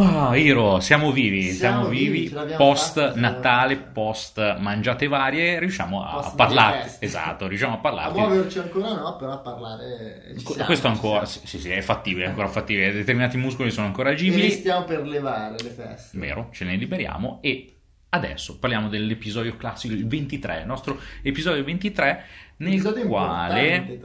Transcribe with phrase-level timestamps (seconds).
[0.00, 6.04] Ah, Iro, siamo vivi, siamo, Siamo vivi, vivi, post fatta, Natale, post mangiate varie, riusciamo
[6.04, 6.32] a
[6.70, 7.04] manifesti.
[7.04, 8.18] esatto, riusciamo a A parlarti.
[8.20, 12.46] muoverci ancora no, però a parlare siamo, Questo ancora, sì, sì, è fattibile, è ancora
[12.48, 16.16] fattibile, determinati muscoli sono ancora E li agibili, stiamo per levare le feste.
[16.18, 17.72] vero, ce ne liberiamo e
[18.10, 22.24] adesso parliamo dell'episodio classico, il 23, il nostro episodio 23
[22.58, 24.00] nel quale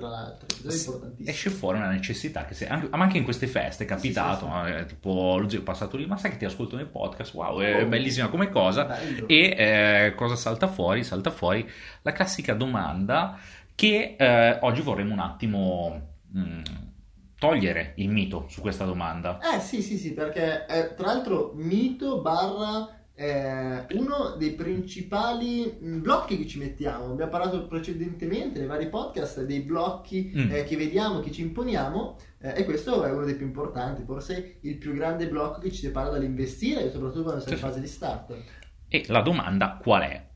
[1.26, 4.52] esce fuori una necessità che se, anche, ma anche in queste feste è capitato, Sì,
[4.52, 4.68] sì, no?
[4.68, 7.60] Eh, tipo lo zio è passato lì, ma sai che ti ascolto nel podcast, wow,
[7.60, 7.88] è Oh.
[7.88, 8.86] bellissima come cosa.
[8.86, 9.28] Bello.
[9.28, 11.04] E eh, cosa salta fuori?
[11.04, 11.68] Salta fuori
[12.04, 13.38] la classica domanda
[13.76, 16.02] che eh, oggi vorremmo un attimo
[16.38, 16.62] mm,
[17.40, 19.40] togliere il mito su questa domanda.
[19.40, 26.00] Eh sì, sì, sì, perché eh, tra l'altro mito barra eh, uno dei principali mh,
[26.02, 27.12] blocchi che ci mettiamo.
[27.12, 30.52] Abbiamo parlato precedentemente nei vari podcast dei blocchi Mm.
[30.52, 34.58] eh, che vediamo, che ci imponiamo eh, e questo è uno dei più importanti, forse
[34.62, 37.88] il più grande blocco che ci separa dall'investire, soprattutto quando sei Sì, in fase di
[37.88, 38.34] start.
[38.88, 40.32] E la domanda qual è?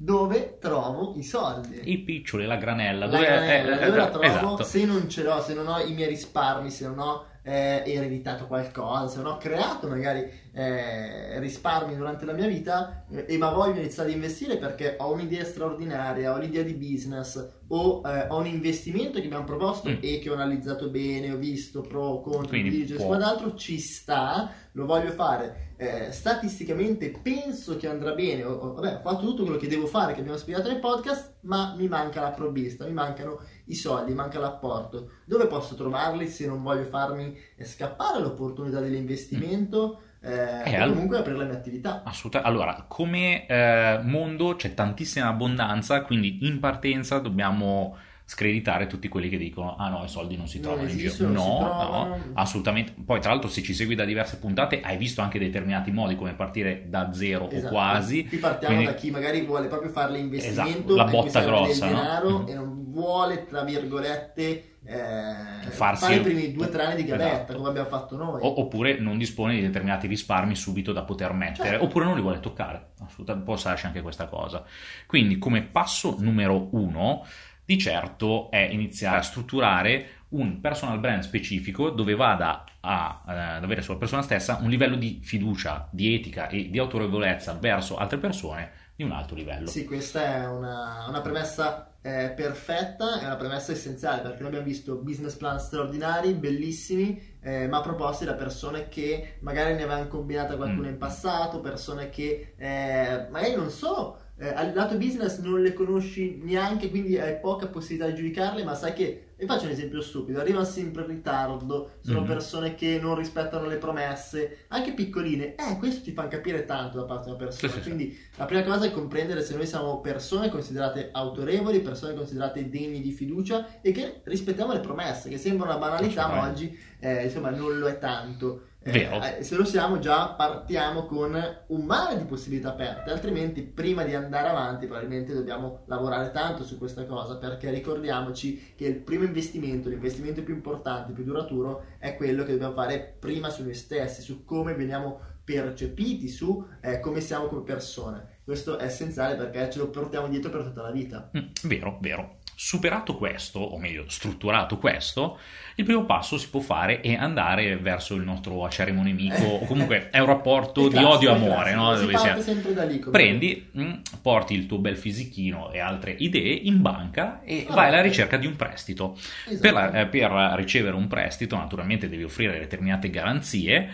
[0.00, 1.80] Dove trovo i soldi?
[1.90, 4.24] I piccioli, la granella, La dove, granella, eh, dove la eh, trovo?
[4.26, 4.62] esatto.
[4.62, 8.46] Se non ce l'ho, se non ho i miei risparmi, se non ho eh, ereditato
[8.46, 13.50] qualcosa, se non ho creato magari eh, risparmi durante la mia vita, eh, e ma
[13.50, 18.38] voglio iniziare ad investire perché ho un'idea straordinaria, ho l'idea di business o eh, ho
[18.38, 19.96] un investimento che mi hanno proposto Mm.
[20.00, 24.86] e che ho analizzato bene, ho visto pro, contro, Quindi può- quant'altro, ci sta, lo
[24.86, 25.66] voglio fare.
[25.78, 29.86] Eh, statisticamente penso che andrà bene, ho, ho- vabbè, ho fatto tutto quello che devo
[29.86, 34.12] fare, che abbiamo spiegato nel podcast, ma mi manca la provvista, mi mancano i soldi,
[34.12, 35.10] manca l'apporto.
[35.24, 41.38] Dove posso trovarli se non voglio farmi scappare l'opportunità dell'investimento eh, Eh, o comunque aprire
[41.38, 42.02] le mie attività?
[42.04, 42.50] Assolutamente.
[42.52, 47.96] Allora, come eh, mondo c'è tantissima abbondanza, quindi in partenza dobbiamo
[48.30, 51.28] screditare tutti quelli che dicono ah no, i soldi non si Non trovano in giro.
[51.28, 52.92] No, no, assolutamente.
[53.02, 56.34] Poi tra l'altro se ci segui da diverse puntate hai visto anche determinati modi come
[56.34, 57.66] partire da zero Esatto.
[57.66, 58.26] o quasi.
[58.26, 61.94] Qui partiamo Quindi- da chi magari vuole proprio fare l'investimento, Esatto, la botta grossa, del
[61.94, 62.00] no?
[62.02, 62.48] denaro Mhm.
[62.48, 67.04] e non vuole, tra virgolette, eh, Farsi- fare i primi due o tre anni di
[67.08, 67.56] gavetta, Esatto.
[67.56, 68.40] come abbiamo fatto noi.
[68.42, 71.84] O- oppure non dispone di determinati risparmi subito da poter mettere, Certo.
[71.84, 72.90] oppure non li vuole toccare.
[73.00, 74.64] Assolutamente, può starci anche questa cosa.
[75.06, 77.24] Quindi, come passo numero uno,
[77.68, 83.62] di certo è iniziare a strutturare un personal brand specifico dove vada a, eh, ad
[83.62, 88.16] avere sulla persona stessa un livello di fiducia, di etica e di autorevolezza verso altre
[88.16, 89.66] persone di un alto livello.
[89.66, 94.64] Sì, questa è una, una premessa eh, perfetta, è una premessa essenziale perché noi abbiamo
[94.64, 100.56] visto business plan straordinari, bellissimi, eh, ma proposti da persone che magari ne avevano combinata
[100.56, 100.92] qualcuna Mm.
[100.92, 106.40] in passato, persone che eh, magari non so, eh, al lato business non le conosci
[106.42, 110.40] neanche, quindi hai poca possibilità di giudicarle, ma sai che, vi faccio un esempio stupido,
[110.40, 112.26] arrivano sempre in ritardo, sono Mhm.
[112.26, 117.04] persone che non rispettano le promesse, anche piccoline, eh, questo ti fa capire tanto da
[117.04, 117.88] parte di una persona, Sì, sì, sì.
[117.94, 123.00] quindi la prima cosa è comprendere se noi siamo persone considerate autorevoli, persone considerate degni
[123.00, 126.64] di fiducia e che rispettiamo le promesse, che sembra una banalità, ma Assolutamente.
[126.64, 128.62] oggi eh, insomma non lo è tanto.
[128.90, 131.34] Eh, eh, se lo siamo già partiamo con
[131.66, 136.78] un mare di possibilità aperte, altrimenti prima di andare avanti probabilmente dobbiamo lavorare tanto su
[136.78, 142.44] questa cosa perché ricordiamoci che il primo investimento, l'investimento più importante, più duraturo è quello
[142.44, 147.46] che dobbiamo fare prima su noi stessi, su come veniamo percepiti, su eh, come siamo
[147.46, 148.36] come persone.
[148.44, 151.30] Questo è essenziale perché ce lo portiamo dietro per tutta la vita.
[151.36, 152.37] Mm, vero, vero.
[152.60, 155.38] Superato questo, o meglio, strutturato questo,
[155.76, 160.10] il primo passo si può fare è andare verso il nostro acerrimo nemico, o comunque
[160.10, 161.96] è un rapporto di classico, odio e il amore, classico, no?
[161.96, 162.98] Si Dove sempre da lì.
[162.98, 167.74] come- Prendi, mm, porti il tuo bel fisichino e altre idee in banca e Ah,
[167.74, 169.16] vai alla ricerca di un prestito.
[169.46, 169.60] Esatto.
[169.60, 173.88] Per, eh, per ricevere un prestito, naturalmente devi offrire determinate garanzie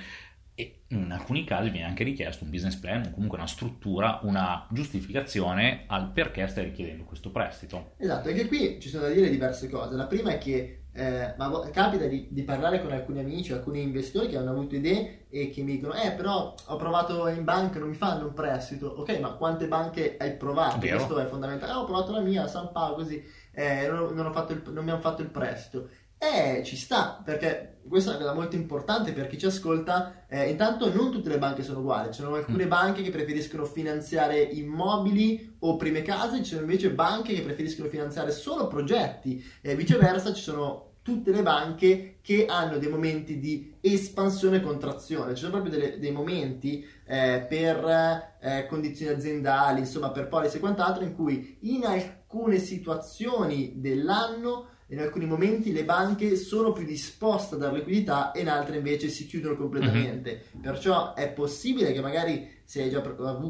[0.54, 5.84] e in alcuni casi viene anche richiesto un business plan comunque una struttura, una giustificazione
[5.86, 7.92] al perché stai richiedendo questo prestito.
[7.96, 9.94] Esatto, anche qui ci sono da dire diverse cose.
[9.96, 14.28] La prima è che eh, ma capita di, di parlare con alcuni amici, alcuni investitori
[14.28, 17.88] che hanno avuto idee e che mi dicono: Eh, però ho provato in banca, non
[17.88, 18.86] mi fanno un prestito.
[18.86, 20.78] Ok, ma quante banche hai provato?
[20.78, 20.98] Vero.
[20.98, 21.72] Questo è fondamentale.
[21.72, 23.20] "Ah, ho provato la mia, San Paolo, così
[23.56, 25.88] eh, non, non ho fatto il- non mi hanno fatto il prestito.
[26.18, 30.24] Eh, ci sta, perché questa è una cosa molto importante per chi ci ascolta.
[30.26, 32.12] Eh, intanto, non tutte le banche sono uguali.
[32.12, 32.68] Ci sono alcune Mm.
[32.68, 38.30] banche che preferiscono finanziare immobili o prime case, ci sono invece banche che preferiscono finanziare
[38.30, 44.56] solo progetti e viceversa ci sono tutte le banche che hanno dei momenti di espansione
[44.56, 50.28] e contrazione, ci sono proprio delle- dei momenti eh, per eh, condizioni aziendali, insomma per
[50.28, 56.72] policy e quant'altro in cui in alcune situazioni dell'anno in alcuni momenti le banche sono
[56.72, 60.44] più disposte a dare liquidità e in altre invece si chiudono completamente.
[60.54, 60.62] Mm-hmm.
[60.62, 63.02] Perciò è possibile che magari se hai già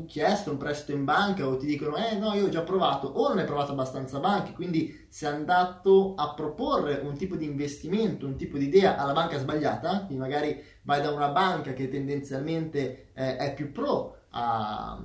[0.06, 3.28] chiesto un prestito in banca o ti dicono eh no io ho già provato o
[3.28, 8.34] non hai provato abbastanza banche quindi sei andato a proporre un tipo di investimento un
[8.34, 13.36] tipo di idea alla banca sbagliata quindi magari vai da una banca che tendenzialmente eh,
[13.36, 15.00] è più pro a,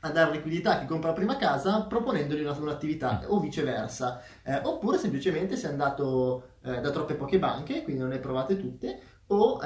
[0.00, 4.22] a dare liquidità a chi compra la prima casa proponendogli una, un'attività o viceversa.
[4.42, 9.00] Eh, oppure semplicemente sei andato eh, da troppe poche banche quindi non le provate tutte
[9.28, 9.60] o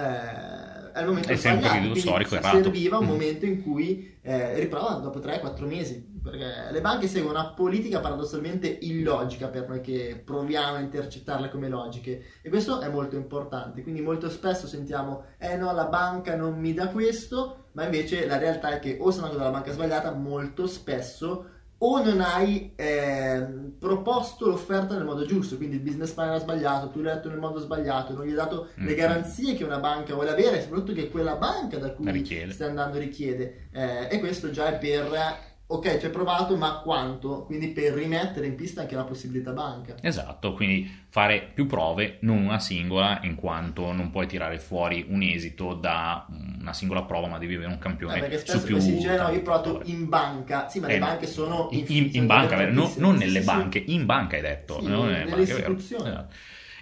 [1.00, 2.62] il momento è sempre sbagliato storico errato.
[2.62, 3.08] serviva un mm.
[3.08, 8.66] momento in cui eh, riprova dopo 3-4 mesi perché le banche seguono una politica paradossalmente
[8.66, 14.00] illogica per noi che proviamo a intercettarle come logiche e questo è molto importante quindi
[14.00, 18.70] molto spesso sentiamo eh no la banca non mi dà questo ma invece la realtà
[18.70, 21.50] è che o sono andato dalla banca sbagliata molto spesso
[21.86, 23.46] o non hai eh,
[23.78, 27.38] proposto l'offerta nel modo giusto, quindi il business plan era sbagliato, tu l'hai detto nel
[27.38, 28.88] modo sbagliato, non gli hai dato mm-hmm.
[28.88, 32.98] le garanzie che una banca vuole avere, soprattutto che quella banca da cui stai andando
[32.98, 33.68] richiede.
[33.70, 37.44] Eh, e questo già è per ok, ci hai provato, ma quanto?
[37.44, 39.94] Quindi per rimettere in pista anche la possibilità banca.
[40.00, 45.22] Esatto, quindi fare più prove, non una singola, in quanto non puoi tirare fuori un
[45.22, 46.26] esito da
[46.60, 48.78] una singola prova, ma devi avere un campione eh, perché spesso su più.
[48.78, 51.84] Si dice, no, io ho provato in banca, sì, ma eh, le banche sono in,
[51.88, 53.94] in, in banca, no, non nelle sì, banche, sì.
[53.94, 56.24] in banca hai detto, sì, non nelle, nelle banche, istituzioni.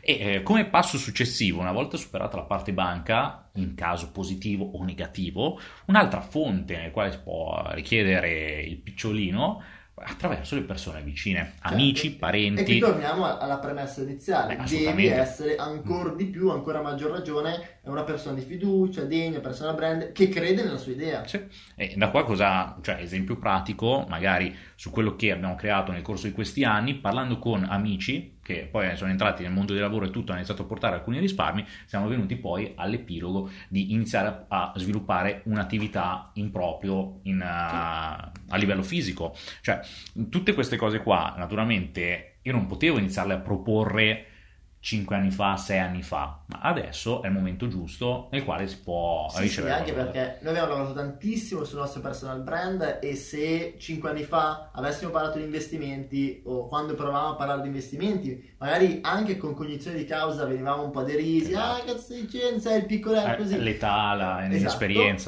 [0.05, 4.83] E eh, come passo successivo, una volta superata la parte banca, in caso positivo o
[4.83, 9.63] negativo, un'altra fonte nel quale si può richiedere il picciolino
[9.95, 11.75] attraverso le persone vicine, certo.
[11.75, 12.63] amici, parenti.
[12.63, 17.13] E qui torniamo alla premessa iniziale, eh, devi essere ancora di più, ancora a maggior
[17.13, 21.25] ragione, una persona di fiducia, degna, persona brand, che crede nella sua idea.
[21.29, 21.41] Sì.
[21.77, 26.27] E da qua cosa, cioè esempio pratico, magari su quello che abbiamo creato nel corso
[26.27, 30.11] di questi anni, parlando con amici, che poi sono entrati nel mondo del lavoro e
[30.11, 35.43] tutto, hanno iniziato a portare alcuni risparmi, siamo venuti poi all'epilogo di iniziare a, sviluppare
[35.45, 39.35] un'attività in proprio in, uh, a livello fisico.
[39.61, 39.81] Cioè,
[40.29, 44.27] tutte queste cose qua, naturalmente, io non potevo iniziarle a proporre
[44.83, 48.81] 5 anni fa, 6 anni fa, ma adesso è il momento giusto nel quale si
[48.81, 49.75] può sì, ricevere.
[49.75, 54.25] Sì, anche perché noi abbiamo lavorato tantissimo sul nostro personal brand e se 5 anni
[54.25, 59.55] fa avessimo parlato di investimenti o quando provavamo a parlare di investimenti, magari anche con
[59.55, 61.83] cognizione di causa venivamo un po' derisi, esatto.
[61.83, 63.63] ah cazzo di dicendo, sei il piccoletto eh, così.
[63.63, 64.85] L'età, la, esatto.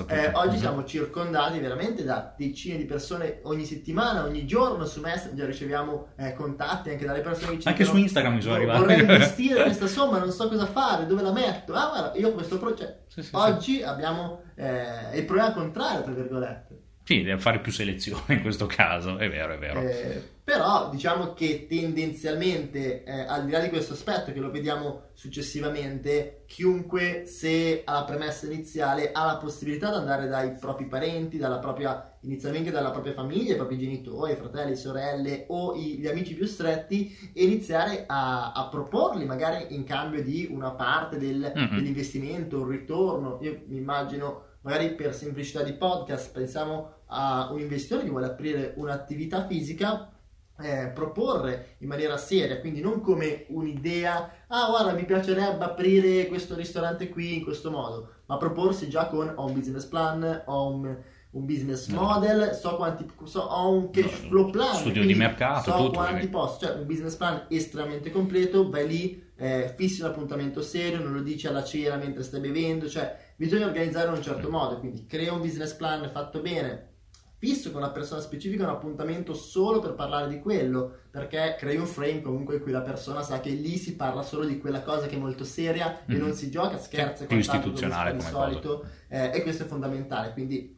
[0.08, 0.56] Eh, oggi mm-hmm.
[0.58, 6.32] siamo circondati veramente da decine di persone ogni settimana, ogni giorno su Messenger riceviamo eh,
[6.34, 8.78] contatti anche dalle persone che ci Anche dicono, su Instagram mi sono arrivati.
[8.78, 11.72] Vorrei investire investire questa somma, non so cosa fare, dove la metto.
[11.75, 13.04] Ah, guarda, io ho questo progetto.
[13.08, 13.82] Sì, sì, Oggi sì.
[13.82, 16.82] abbiamo eh, il problema contrario, tra virgolette.
[17.02, 19.81] Sì, deve fare più selezione in questo caso, è vero, è vero.
[19.81, 25.05] Eh, però diciamo che tendenzialmente, eh, al di là di questo aspetto che lo vediamo
[25.14, 31.38] successivamente, chiunque se ha la premessa iniziale ha la possibilità di andare dai propri parenti,
[31.38, 36.35] dalla propria, inizialmente dalla propria famiglia, i propri genitori, fratelli, sorelle o i, gli amici
[36.35, 41.75] più stretti e iniziare a, a, proporli magari in cambio di una parte del, mm-hmm.
[41.75, 43.38] dell'investimento, un ritorno.
[43.41, 48.75] Io mi immagino magari per semplicità di podcast pensiamo a un investitore che vuole aprire
[48.76, 50.11] un'attività fisica
[50.60, 56.55] eh, proporre in maniera seria, quindi non come un'idea, ah guarda mi piacerebbe aprire questo
[56.55, 60.96] ristorante qui in questo modo, ma proporsi già con ho un business plan, ho un,
[61.31, 65.76] un business model, so quanti, so, ho un cash flow plan, studio di mercato, so
[65.76, 70.62] tutto, quanti posso, cioè un business plan estremamente completo, vai lì, eh, fissi un appuntamento
[70.62, 74.48] serio, non lo dici alla cena mentre stai bevendo, cioè bisogna organizzare in un certo
[74.48, 76.93] modo, quindi crea un business plan fatto bene,
[77.44, 81.84] fisso con una persona specifica un appuntamento solo per parlare di quello, perché crei un
[81.84, 85.06] frame comunque in cui la persona sa che lì si parla solo di quella cosa
[85.06, 86.19] che è molto seria mm-hmm.
[86.19, 90.74] e non si gioca, scherza, più istituzionale come solito, eh, e questo è fondamentale, quindi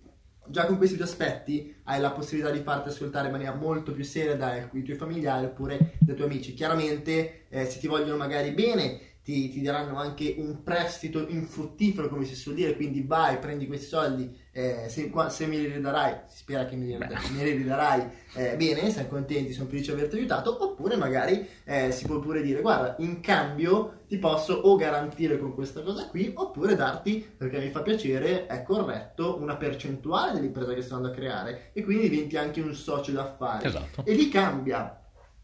[0.48, 4.02] già con questi due aspetti hai la possibilità di farti ascoltare in maniera molto più
[4.02, 6.52] seria dai tuoi familiari oppure dai tuoi amici.
[6.54, 12.24] Chiaramente eh, se ti vogliono magari bene ti, ti, daranno anche un prestito infruttifero, come
[12.24, 16.36] si suol dire, quindi vai, prendi questi soldi, eh, se, se, me li ridarai, si
[16.36, 20.18] spera che me li, me li ridarai, eh, bene, siamo contenti, sono felice di averti
[20.18, 25.40] aiutato, oppure magari eh, si può pure dire, guarda, in cambio ti posso o garantire
[25.40, 30.72] con questa cosa qui, oppure darti, perché mi fa piacere, è corretto, una percentuale dell'impresa
[30.72, 33.66] che sto andando a creare, e quindi diventi anche un socio d'affari.
[33.66, 34.04] Esatto.
[34.04, 35.00] E lì cambia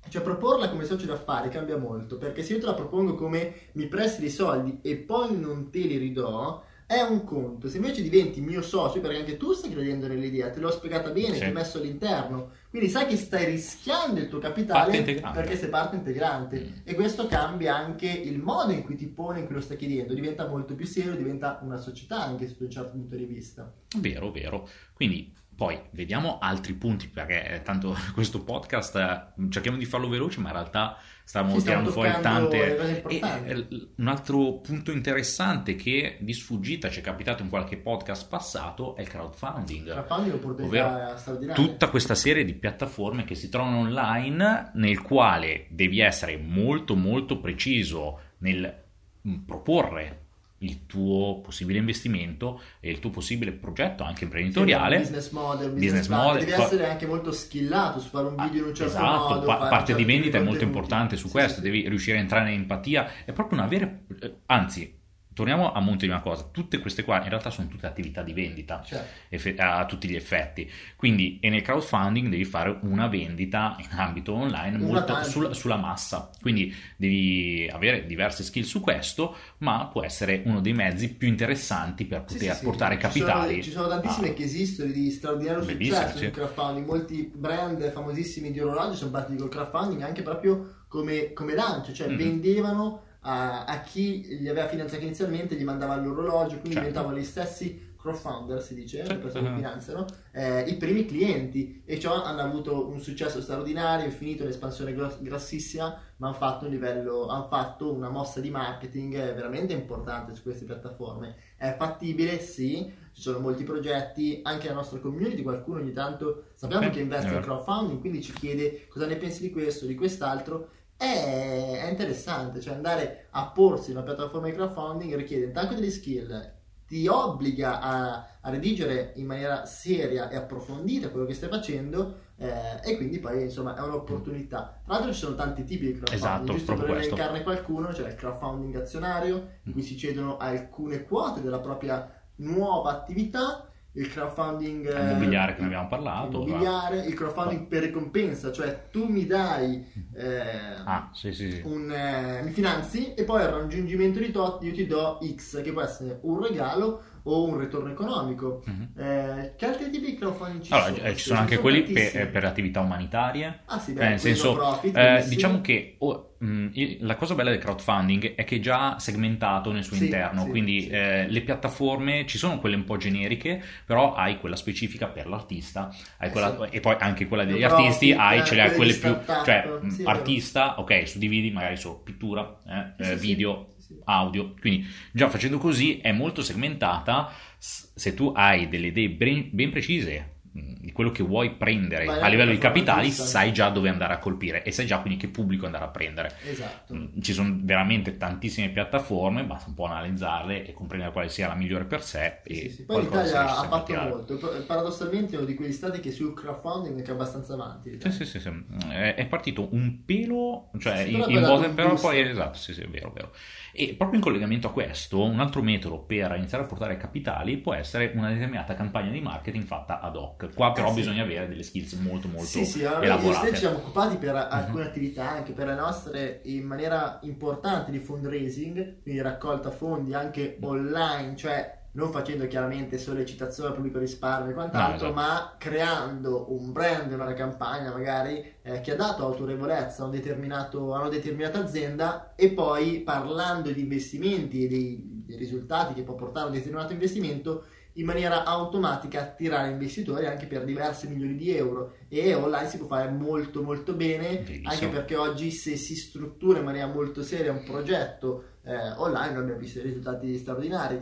[0.08, 3.86] cioè proporla come socio d'affari cambia molto, perché se io te la propongo come mi
[3.86, 7.68] presti dei soldi e poi non te li ridò, è un conto.
[7.70, 11.34] Se invece diventi mio socio, perché anche tu stai credendo nell'idea, te l'ho spiegata bene,
[11.34, 11.40] Sì.
[11.40, 15.96] ti ho messo all'interno, quindi sai che stai rischiando il tuo capitale perché sei parte
[15.96, 16.60] integrante.
[16.60, 16.80] Mm.
[16.84, 20.12] E questo cambia anche il modo in cui ti poni, in cui lo stai chiedendo,
[20.12, 23.72] diventa molto più serio, diventa una società anche sotto un certo punto di vista.
[23.96, 24.68] Vero, vero.
[24.92, 30.40] Quindi poi vediamo altri punti, perché eh, tanto questo podcast eh, cerchiamo di farlo veloce,
[30.40, 32.76] ma in realtà stiamo tirando fuori tante...
[32.76, 33.66] cose E, eh,
[33.96, 39.02] un altro punto interessante che di sfuggita ci è capitato in qualche podcast passato è
[39.02, 39.90] il crowdfunding.
[39.90, 41.64] Crowdfunding straordinaria.
[41.64, 47.38] tutta questa serie di piattaforme che si trovano online nel quale devi essere molto molto
[47.38, 48.82] preciso nel
[49.26, 50.20] mm, proporre
[50.62, 54.96] il tuo possibile investimento e il tuo possibile progetto anche imprenditoriale.
[54.96, 58.62] Sì, business model, business, Business model, devi essere anche molto skillato su fare un video
[58.62, 59.46] in un certo esatto, modo.
[59.46, 61.70] pa- parte certi di vendita è molto importante su Sì, questo, sì, sì.
[61.70, 65.00] devi riuscire a entrare in empatia, è proprio una vera, eh, anzi,
[65.34, 68.32] torniamo a monte di una cosa, tutte queste qua in realtà sono tutte attività di
[68.32, 69.62] vendita Certo.
[69.62, 70.70] a tutti gli effetti.
[70.96, 76.30] Quindi, e nel crowdfunding devi fare una vendita in ambito online molto sulla, sulla massa.
[76.40, 82.04] Quindi devi avere diverse skill su questo, ma può essere uno dei mezzi più interessanti
[82.04, 82.64] per Sì, poter sì, sì.
[82.64, 83.50] portare Ci capitali.
[83.50, 86.24] sono, ci sono tantissime a- case history di straordinario successo sì.
[86.24, 86.86] sul crowdfunding.
[86.86, 92.08] Molti brand famosissimi di orologi sono partiti col crowdfunding anche proprio come, come lancio, cioè
[92.08, 92.16] Mhm.
[92.16, 96.80] vendevano a, a chi li aveva finanziati inizialmente, gli mandava l'orologio, quindi Certo.
[96.80, 99.54] diventavano gli stessi crowdfunder, si dice, le persone che Mhm.
[99.54, 104.92] finanziano, eh, i primi clienti e ciò hanno avuto un successo straordinario, è finito l'espansione
[104.92, 109.72] gros- grossissima, ma hanno fatto un livello, hanno fatto una mossa di marketing eh, veramente
[109.72, 111.36] importante su queste piattaforme.
[111.56, 112.40] È fattibile?
[112.40, 117.00] Sì, ci sono molti progetti, anche la nostra community, qualcuno ogni tanto sappiamo Sì, che
[117.00, 120.70] investe in crowdfunding, quindi ci chiede cosa ne pensi di questo, di quest'altro.
[121.02, 125.90] È, è interessante, cioè andare a porsi in una piattaforma di crowdfunding richiede intanto delle
[125.90, 126.52] skill,
[126.86, 132.78] ti obbliga a, a redigere in maniera seria e approfondita quello che stai facendo eh,
[132.84, 134.80] e quindi poi insomma è un'opportunità.
[134.84, 138.14] Tra l'altro ci sono tanti tipi di crowdfunding, Esatto, giusto per elencarne qualcuno, c'è il
[138.14, 145.00] crowdfunding azionario in cui si cedono alcune quote della propria nuova attività, il crowdfunding eh,
[145.10, 146.42] Immobiliare che ne abbiamo parlato.
[146.42, 149.84] immobiliare, il crowdfunding per ricompensa, cioè tu mi dai
[150.14, 150.40] eh,
[150.84, 151.62] Ah, sì, sì, sì.
[151.64, 155.72] un, eh, mi finanzi e poi al raggiungimento di tot io ti do X che
[155.72, 158.62] può essere un regalo o un ritorno economico.
[158.66, 158.92] Mhm.
[158.96, 161.06] Eh, che altri tipi di crowdfunding ci Allora, sono?
[161.08, 163.60] eh, ci sono anche quelli per, per attività umanitarie.
[163.66, 167.14] Ah sì, Eh, beh, nel quelli senso, profit, eh, diciamo che oh, mh, i- la
[167.16, 170.80] cosa bella del crowdfunding è che è già segmentato nel suo Sì, interno, sì, quindi
[170.82, 170.88] sì.
[170.90, 175.90] eh, le piattaforme ci sono quelle un po' generiche, però hai quella specifica per l'artista,
[176.20, 178.74] Eh, quella- e poi anche quella degli No artisti, profit, hai, eh, ce le hai
[178.74, 179.62] quelle più, cioè
[179.98, 180.10] vero.
[180.10, 182.58] artista, ok, suddividi magari su pittura,
[182.98, 183.71] eh, eh, video.
[184.04, 189.70] Audio, quindi già facendo così è molto segmentata, se tu hai delle idee ben, ben
[189.70, 193.88] precise mh, di quello che vuoi prendere Vai a livello di capitali, sai già dove
[193.88, 196.34] andare a colpire e sai già quindi che pubblico andare a prendere.
[196.44, 196.94] Esatto.
[196.94, 201.54] Mm, Ci sono veramente tantissime piattaforme, basta un po' analizzarle e comprendere quale sia la
[201.54, 202.84] migliore per sé Sì, e sì.
[202.84, 204.10] Poi l'Italia ha fatto tirare.
[204.10, 207.98] molto, paradossalmente è uno di quegli stati che sul crowdfunding è abbastanza avanti.
[208.00, 208.50] Sì, sì, sì.
[208.90, 213.32] È, partito un pelo, cioè in, in però poi esatto, sì, sì, è vero, vero.
[213.74, 217.72] E proprio in collegamento a questo, un altro metodo per iniziare a portare capitali può
[217.72, 220.52] essere una determinata campagna di marketing fatta ad hoc.
[220.54, 220.96] Qua però Eh, sì.
[220.96, 223.32] bisogna avere delle skills molto molto Sì, sì, elaborate.
[223.32, 224.88] stesso ci siamo occupati per alcune Mhm.
[224.88, 231.34] attività, anche per le nostre, in maniera importante di fundraising, quindi raccolta fondi anche online,
[231.36, 235.12] cioè non facendo chiaramente sollecitazione al pubblico risparmio e quant'altro, No, esatto.
[235.12, 240.14] ma creando un brand, una campagna magari eh, che ha dato autorevolezza a, un
[240.52, 246.14] a una determinata azienda e poi parlando di investimenti e dei, dei risultati che può
[246.14, 247.64] portare un determinato investimento
[247.96, 252.86] in maniera automatica attirare investitori anche per diversi milioni di euro e online si può
[252.86, 254.70] fare molto molto bene Benissimo.
[254.70, 259.58] anche perché oggi se si struttura in maniera molto seria un progetto eh, online abbiamo
[259.60, 260.98] visto risultati straordinari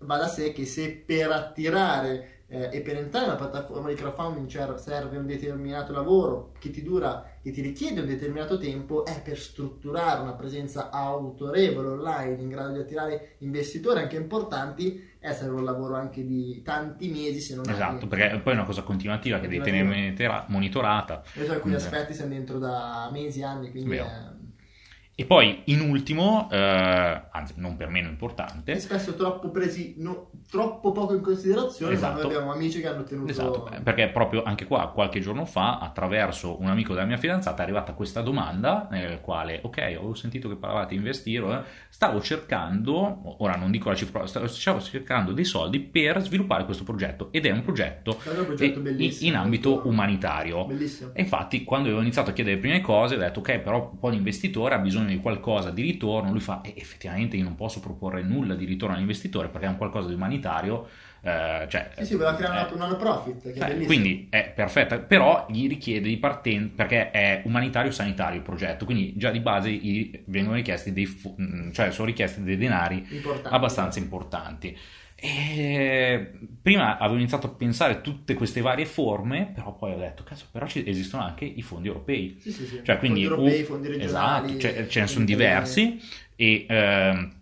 [0.00, 4.74] va da sé che se per attirare eh, e per entrare una piattaforma di crowdfunding
[4.74, 9.38] serve un determinato lavoro che ti dura che ti richiede un determinato tempo è per
[9.38, 15.64] strutturare una presenza autorevole online in grado di attirare investitori anche importanti è serve un
[15.64, 19.48] lavoro anche di tanti mesi se non Esatto, perché poi è una cosa continuativa che
[19.48, 21.22] devi tenere monitorata.
[21.34, 24.06] Io so alcuni Quindi- aspetti siamo dentro da mesi, anni, quindi è-
[25.20, 30.92] E poi in ultimo, eh, anzi non per meno importante, spesso troppo presi, no- troppo
[30.92, 32.26] poco in considerazione, Esatto.
[32.26, 33.30] abbiamo amici che hanno tenuto...
[33.30, 37.64] Esatto, perché proprio anche qua qualche giorno fa, attraverso un amico della mia fidanzata, è
[37.64, 43.36] arrivata questa domanda nel quale, ok, avevo sentito che parlavate di investire, eh, stavo cercando,
[43.42, 47.44] ora non dico la cifra, stavo stavo cercando dei soldi per sviluppare questo progetto ed
[47.44, 49.28] è un progetto È un progetto eh, bellissimo.
[49.30, 50.64] in ambito umanitario.
[50.64, 51.10] Bellissimo.
[51.12, 54.12] E infatti, quando avevo iniziato a chiedere le prime cose, ho detto: Ok, però poi
[54.12, 56.30] l'investitore ha bisogno di qualcosa di ritorno.
[56.30, 59.76] Lui fa: "Eh, effettivamente, io non posso proporre nulla di ritorno all'investitore perché è un
[59.76, 60.88] qualcosa di umanitario.
[61.22, 64.98] eh, cioè, Sì, sì, voleva creare eh, una, una profit, è eh, quindi è perfetta,
[64.98, 69.70] però gli richiede di partenza perché è umanitario sanitario il progetto, quindi già di base
[69.70, 71.06] gli vengono richiesti dei,
[71.72, 73.54] cioè sono richiesti dei denari Importante.
[73.54, 74.76] abbastanza importanti.
[75.22, 80.22] E prima avevo iniziato a pensare a tutte queste varie forme, però poi ho detto,
[80.24, 82.38] cazzo, però ci esistono anche i fondi europei.
[82.40, 82.80] Sì, sì, sì.
[82.82, 84.46] Cioè, quindi fondi europei, un- fondi regionali.
[84.46, 86.00] Esatto, cioè, ce ne sono diversi
[86.36, 87.39] e ehm,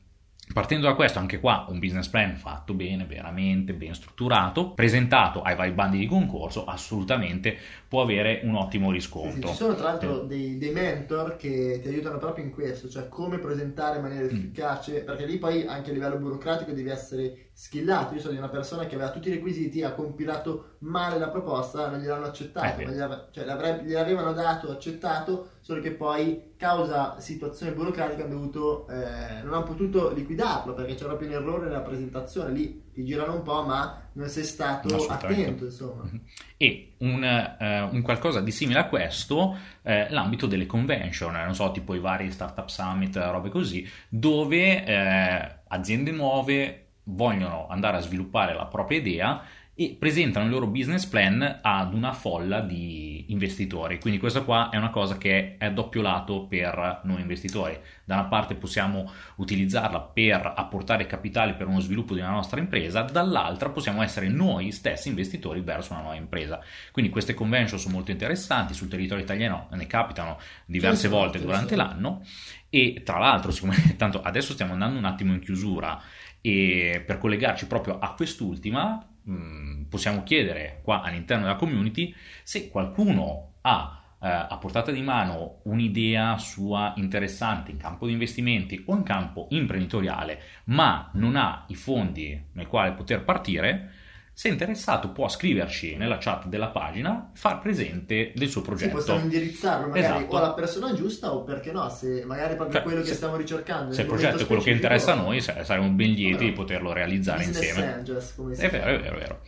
[0.59, 5.55] partendo da questo anche qua un business plan fatto bene, veramente ben strutturato, presentato ai
[5.55, 9.49] vari bandi di concorso, assolutamente può avere un ottimo Sì, sì, riscontro.
[9.51, 13.39] ci sono tra l'altro dei, dei mentor che ti aiutano proprio in questo, cioè come
[13.39, 14.29] presentare in maniera Mm.
[14.31, 18.15] efficace, perché lì poi anche a livello burocratico devi essere skillato.
[18.15, 21.89] Io so di una persona che aveva tutti i requisiti, ha compilato male la proposta,
[21.89, 23.45] non gliel'hanno accettato, Eh, gliela- cioè
[23.85, 30.13] gliel'avevano dato, accettato, solo che poi causa situazioni burocratiche hanno dovuto, eh, non hanno potuto
[30.13, 34.29] liquidarlo perché c'era proprio un errore nella presentazione, lì ti girano un po' ma non
[34.29, 36.11] sei stato attento insomma.
[36.57, 41.71] E un, eh, un qualcosa di simile a questo, eh, l'ambito delle convention, non so,
[41.71, 48.53] tipo i vari startup summit, robe così, dove eh, aziende nuove vogliono andare a sviluppare
[48.55, 49.43] la propria idea
[49.75, 53.99] e presentano il loro business plan ad una folla di investitori.
[53.99, 57.79] Quindi questa qua è una cosa che è a doppio lato per noi investitori.
[58.05, 63.03] Da una parte possiamo utilizzarla per apportare capitali per uno sviluppo di una nostra impresa,
[63.03, 66.61] dall'altra possiamo essere noi stessi investitori verso una nuova impresa.
[66.93, 71.77] Quindi queste convention sono molto interessanti, sul territorio italiano ne capitano diverse sì, volte durante
[71.77, 72.23] l'anno
[72.71, 76.01] e tra l'altro, siccome tanto adesso stiamo andando un attimo in chiusura
[76.41, 83.55] e per collegarci proprio a quest'ultima mh, possiamo chiedere qua all'interno della community se qualcuno
[83.63, 89.03] ha eh, a portata di mano un'idea sua interessante in campo di investimenti o in
[89.03, 93.93] campo imprenditoriale, ma non ha i fondi nel quale poter partire,
[94.39, 98.95] se è interessato può scriverci nella chat della pagina, far presente del suo Sì, progetto.
[98.95, 100.33] possiamo indirizzarlo magari Esatto.
[100.33, 103.35] o alla persona giusta o perché no, se magari proprio Cioè, quello che se- stiamo
[103.35, 103.93] ricercando.
[103.93, 106.93] Se il progetto è quello che interessa a noi, sa- saremo ben lieti di poterlo
[106.93, 107.95] realizzare insieme.
[107.95, 109.41] angels, come È vero, è vero, è vero.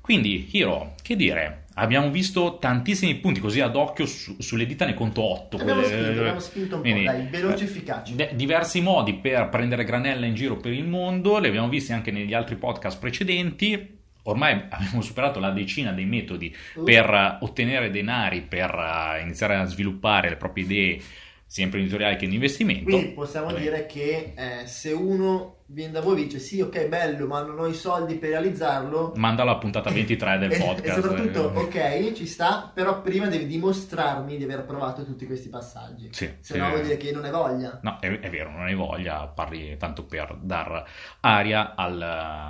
[0.00, 1.66] Quindi, Hiro, che dire?
[1.74, 5.58] Abbiamo visto tantissimi punti così ad occhio su- sulle dita, ne conto 8.
[5.58, 8.16] Abbiamo spinto, abbiamo spinto un po', dai, veloci e efficaci.
[8.34, 12.34] diversi modi per prendere granella in giro per il mondo, li abbiamo visti anche negli
[12.34, 14.02] altri podcast precedenti.
[14.24, 19.64] Ormai abbiamo superato la decina dei metodi Uh, per ottenere denari, per eh, iniziare a
[19.64, 21.00] sviluppare le proprie idee
[21.46, 22.84] sia imprenditoriali che di investimento.
[22.84, 23.60] Quindi possiamo Vabbè.
[23.60, 27.58] dire che eh, se uno viene da voi e dice sì, ok, bello, ma non
[27.58, 29.12] ho i soldi per realizzarlo.
[29.16, 30.98] Manda alla puntata 23 del e, podcast.
[30.98, 35.48] e soprattutto, Eh, ok, ci sta, però prima devi dimostrarmi di aver provato tutti questi
[35.48, 36.08] passaggi.
[36.12, 36.58] Sì, Se sì.
[36.58, 37.80] no vuol dire che non hai voglia.
[37.82, 40.84] No, è, è vero, non hai voglia, parli tanto per dar
[41.20, 42.00] aria al,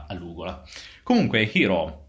[0.06, 0.62] all'ugola.
[1.02, 2.03] Comunque, Hiro,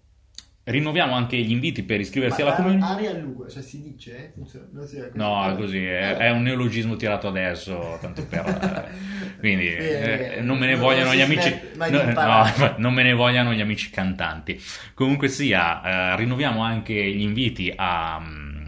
[0.66, 2.92] rinnoviamo anche gli inviti per iscriversi Ma alla community.
[2.92, 4.18] aria a lungo, cioè si dice?
[4.18, 4.26] eh?
[4.26, 4.34] È
[4.74, 5.00] così.
[5.14, 8.46] No, così, è, è un neologismo tirato adesso, tanto per...
[9.36, 11.60] eh, quindi Bene, eh, non me ne si gli amici...
[11.76, 14.60] no, no, non me ne vogliano gli amici cantanti.
[14.94, 18.20] Comunque sia, eh, rinnoviamo anche gli inviti a...
[18.20, 18.64] mm,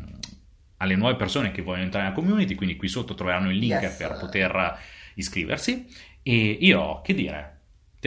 [0.78, 3.96] alle nuove persone che vogliono entrare nella community, quindi qui sotto troveranno il link Yes.
[3.96, 4.78] per poter
[5.16, 5.88] iscriversi.
[6.22, 7.57] E io, che dire,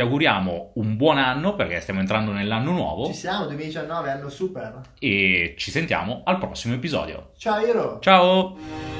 [0.00, 4.80] ti auguriamo un buon anno perché stiamo entrando nell'anno nuovo Ci siamo, 2019, anno super.
[4.98, 7.32] e ci sentiamo al prossimo episodio.
[7.36, 7.98] Ciao Iro!
[8.00, 8.99] Ciao!